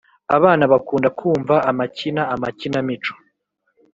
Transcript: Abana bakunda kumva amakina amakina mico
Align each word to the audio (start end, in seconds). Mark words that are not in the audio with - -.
Abana 0.35 0.63
bakunda 0.71 1.07
kumva 1.19 1.55
amakina 1.69 2.21
amakina 2.33 2.79
mico 2.87 3.13